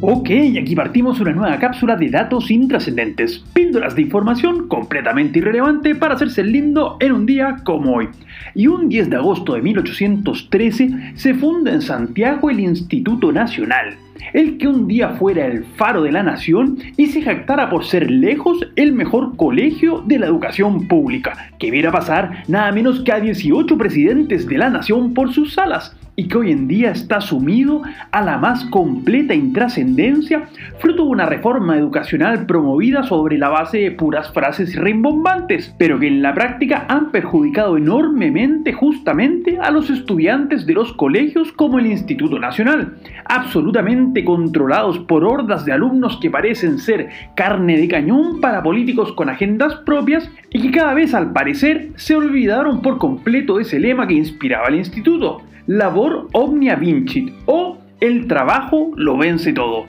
[0.00, 6.14] Ok, aquí partimos una nueva cápsula de datos intrascendentes, píldoras de información completamente irrelevante para
[6.14, 8.08] hacerse lindo en un día como hoy.
[8.54, 13.96] Y un 10 de agosto de 1813 se funda en Santiago el Instituto Nacional,
[14.34, 18.08] el que un día fuera el faro de la nación y se jactara por ser
[18.08, 23.18] lejos el mejor colegio de la educación pública, que viera pasar nada menos que a
[23.18, 27.82] 18 presidentes de la nación por sus salas y que hoy en día está sumido
[28.10, 30.48] a la más completa intrascendencia,
[30.80, 36.08] fruto de una reforma educacional promovida sobre la base de puras frases rimbombantes, pero que
[36.08, 41.86] en la práctica han perjudicado enormemente justamente a los estudiantes de los colegios como el
[41.86, 48.64] Instituto Nacional, absolutamente controlados por hordas de alumnos que parecen ser carne de cañón para
[48.64, 53.62] políticos con agendas propias y que cada vez al parecer se olvidaron por completo de
[53.62, 59.84] ese lema que inspiraba al instituto labor omnia vincit o el trabajo lo vence todo.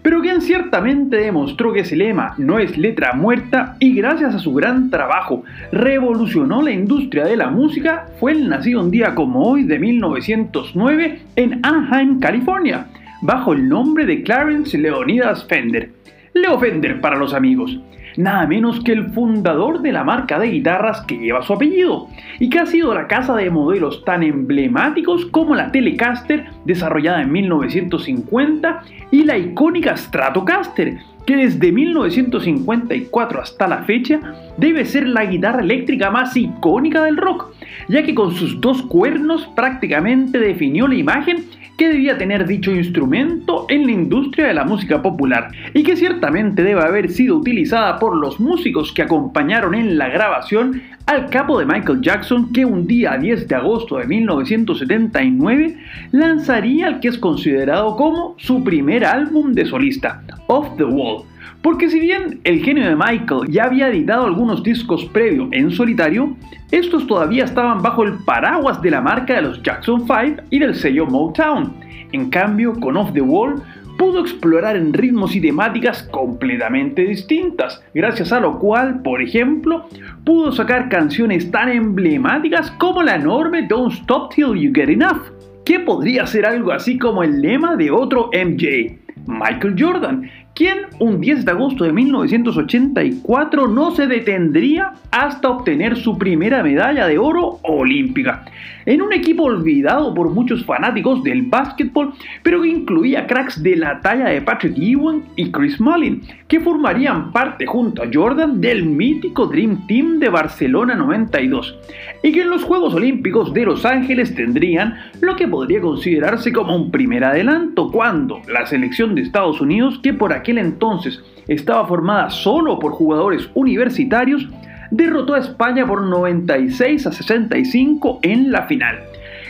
[0.00, 4.54] Pero quien ciertamente demostró que ese lema no es letra muerta y gracias a su
[4.54, 9.64] gran trabajo revolucionó la industria de la música fue el nacido un día como hoy
[9.64, 12.86] de 1909 en Anaheim, California,
[13.20, 15.90] bajo el nombre de Clarence Leonidas Fender.
[16.32, 17.76] Leo Fender para los amigos
[18.16, 22.48] nada menos que el fundador de la marca de guitarras que lleva su apellido y
[22.48, 28.82] que ha sido la casa de modelos tan emblemáticos como la Telecaster desarrollada en 1950
[29.10, 34.20] y la icónica Stratocaster que desde 1954 hasta la fecha
[34.58, 37.54] debe ser la guitarra eléctrica más icónica del rock,
[37.88, 43.66] ya que con sus dos cuernos prácticamente definió la imagen que debía tener dicho instrumento
[43.68, 48.16] en la industria de la música popular y que ciertamente debe haber sido utilizada por
[48.16, 53.16] los músicos que acompañaron en la grabación al capo de Michael Jackson que un día
[53.18, 55.76] 10 de agosto de 1979
[56.12, 61.24] lanzaría el que es considerado como su primer álbum de solista, Off the Wall
[61.62, 66.36] porque si bien el genio de Michael ya había editado algunos discos previo en solitario,
[66.70, 70.74] estos todavía estaban bajo el paraguas de la marca de los Jackson 5 y del
[70.74, 71.72] sello Motown.
[72.12, 73.62] En cambio, con Off the Wall
[73.96, 79.88] pudo explorar en ritmos y temáticas completamente distintas, gracias a lo cual, por ejemplo,
[80.24, 85.28] pudo sacar canciones tan emblemáticas como la enorme Don't Stop Till You Get Enough,
[85.64, 91.20] que podría ser algo así como el lema de otro MJ, Michael Jordan, quien un
[91.20, 97.58] 10 de agosto de 1984 no se detendría hasta obtener su primera medalla de oro
[97.62, 98.44] olímpica,
[98.86, 104.00] en un equipo olvidado por muchos fanáticos del básquetbol, pero que incluía cracks de la
[104.00, 109.46] talla de Patrick Ewing y Chris Mullin, que formarían parte junto a Jordan del mítico
[109.46, 111.78] Dream Team de Barcelona 92,
[112.22, 116.76] y que en los Juegos Olímpicos de Los Ángeles tendrían lo que podría considerarse como
[116.76, 122.28] un primer adelanto cuando la selección de Estados Unidos, que por aquel entonces estaba formada
[122.28, 124.46] solo por jugadores universitarios,
[124.90, 129.00] derrotó a España por 96 a 65 en la final,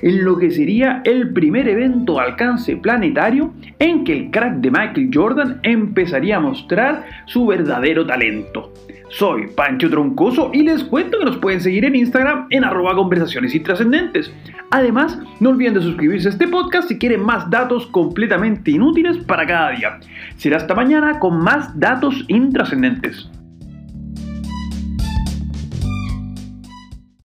[0.05, 4.71] en lo que sería el primer evento de alcance planetario en que el crack de
[4.71, 8.71] Michael Jordan empezaría a mostrar su verdadero talento.
[9.09, 13.55] Soy Pancho Troncoso y les cuento que nos pueden seguir en Instagram en arroba conversaciones
[13.55, 14.31] intrascendentes.
[14.71, 19.47] Además, no olviden de suscribirse a este podcast si quieren más datos completamente inútiles para
[19.47, 20.01] cada día.
[20.37, 23.31] Será hasta mañana con más datos intrascendentes.